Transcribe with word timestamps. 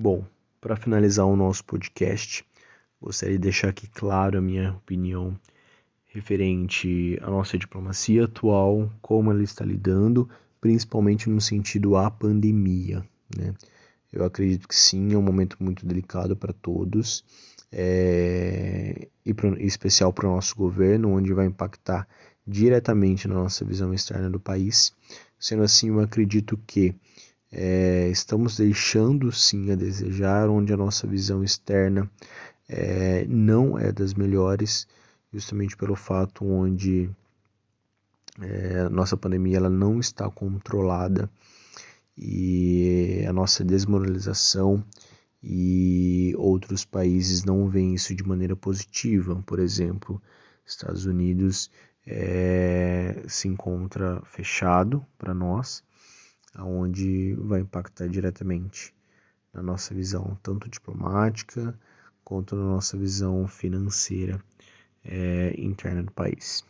Bom, 0.00 0.24
para 0.60 0.76
finalizar 0.76 1.26
o 1.26 1.34
nosso 1.34 1.64
podcast, 1.64 2.46
gostaria 3.02 3.34
de 3.34 3.42
deixar 3.42 3.70
aqui 3.70 3.88
claro 3.88 4.38
a 4.38 4.40
minha 4.40 4.74
opinião 4.74 5.36
referente 6.06 7.18
à 7.20 7.28
nossa 7.28 7.58
diplomacia 7.58 8.26
atual, 8.26 8.92
como 9.02 9.32
ela 9.32 9.42
está 9.42 9.64
lidando, 9.64 10.30
principalmente 10.60 11.28
no 11.28 11.40
sentido 11.40 11.96
à 11.96 12.08
pandemia. 12.08 13.04
Né? 13.36 13.52
Eu 14.12 14.24
acredito 14.24 14.68
que 14.68 14.76
sim, 14.76 15.14
é 15.14 15.18
um 15.18 15.22
momento 15.22 15.56
muito 15.58 15.84
delicado 15.84 16.36
para 16.36 16.52
todos, 16.52 17.24
é, 17.72 19.08
e 19.26 19.34
pro, 19.34 19.60
especial 19.60 20.12
para 20.12 20.28
o 20.28 20.34
nosso 20.36 20.54
governo, 20.54 21.10
onde 21.10 21.32
vai 21.32 21.46
impactar 21.46 22.06
diretamente 22.46 23.26
na 23.26 23.34
nossa 23.34 23.64
visão 23.64 23.92
externa 23.92 24.30
do 24.30 24.38
país. 24.38 24.92
Sendo 25.40 25.64
assim, 25.64 25.88
eu 25.88 25.98
acredito 25.98 26.56
que 26.68 26.94
é, 27.50 28.08
estamos 28.08 28.56
deixando 28.56 29.32
sim 29.32 29.70
a 29.70 29.74
desejar, 29.74 30.48
onde 30.48 30.72
a 30.72 30.76
nossa 30.76 31.06
visão 31.06 31.42
externa 31.42 32.10
é, 32.68 33.24
não 33.26 33.78
é 33.78 33.90
das 33.90 34.14
melhores, 34.14 34.86
justamente 35.32 35.76
pelo 35.76 35.96
fato 35.96 36.44
onde 36.44 37.10
é, 38.40 38.88
nossa 38.88 39.16
pandemia 39.16 39.56
ela 39.56 39.70
não 39.70 39.98
está 39.98 40.30
controlada 40.30 41.30
e 42.16 43.24
a 43.26 43.32
nossa 43.32 43.64
desmoralização 43.64 44.84
e 45.42 46.34
outros 46.36 46.84
países 46.84 47.44
não 47.44 47.68
veem 47.68 47.94
isso 47.94 48.14
de 48.14 48.26
maneira 48.26 48.56
positiva. 48.56 49.42
Por 49.46 49.58
exemplo, 49.58 50.20
Estados 50.66 51.06
Unidos 51.06 51.70
é, 52.06 53.22
se 53.28 53.48
encontra 53.48 54.20
fechado 54.24 55.04
para 55.16 55.32
nós 55.32 55.82
aonde 56.54 57.34
vai 57.34 57.60
impactar 57.60 58.08
diretamente 58.08 58.94
na 59.52 59.62
nossa 59.62 59.94
visão 59.94 60.38
tanto 60.42 60.68
diplomática 60.68 61.78
quanto 62.24 62.56
na 62.56 62.64
nossa 62.64 62.96
visão 62.96 63.46
financeira 63.48 64.42
é, 65.04 65.54
interna 65.58 66.02
do 66.02 66.12
país. 66.12 66.64